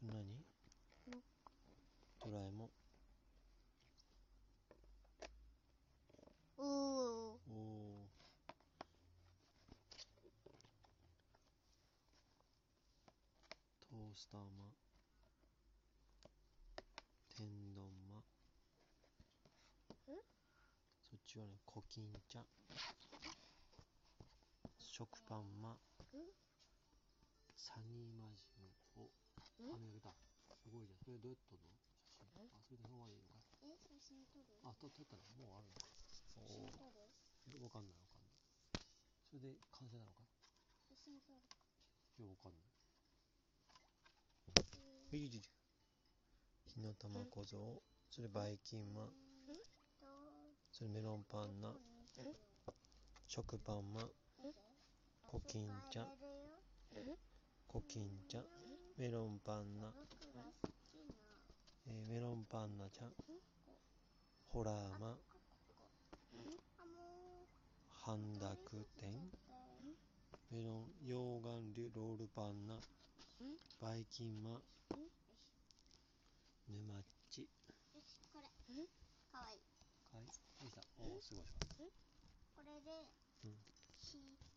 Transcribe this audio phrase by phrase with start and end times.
[0.00, 0.24] それ何？
[2.24, 2.70] ドラえもん。
[6.56, 8.08] おおおお
[13.80, 14.72] トースターマ
[17.36, 18.22] 天丼マ
[21.10, 22.44] そっちはねコキンちゃん。
[24.78, 25.76] 食パンマ
[27.54, 28.59] サニーマジ
[29.80, 30.12] ンおあ見上げた。
[30.60, 31.00] すごいじゃん。
[31.00, 31.72] それどうやって撮るの？
[32.20, 32.44] 写真。
[32.52, 33.40] あそれでそのままでいいのか？
[33.64, 33.72] え？
[33.88, 34.60] 写真撮る？
[34.60, 35.24] あと撮ったの？
[35.40, 35.80] もうあるの？
[36.36, 37.08] 写お真撮る？
[37.56, 38.36] おわかんないわかんない。
[39.24, 40.28] それで完成なのか？
[40.84, 41.40] 写真撮る。
[42.20, 42.70] いやわかんない。
[45.12, 45.42] いいじ
[46.66, 49.08] 火の玉小僧それバイキンマン
[50.70, 51.74] それメロンパンナ
[53.26, 54.08] 食パンマン
[55.26, 56.06] コキンちゃん
[57.66, 58.44] コキンちゃん
[59.00, 59.88] メロンパンナ、
[61.88, 63.12] えーメロンパンナちゃん。
[64.52, 65.16] ホラーマ。
[67.88, 69.08] 半濁点
[70.52, 72.74] メロン溶岩流ロールパンナ
[73.80, 74.50] バイキンマ。
[74.50, 74.60] ン
[76.68, 77.48] 沼っち。
[78.34, 78.84] これ。
[79.32, 79.60] かわいい。
[80.12, 81.88] はい、よいしょおーすごいすごい。
[82.54, 83.08] これで
[83.44, 83.56] うん。
[83.98, 84.49] 火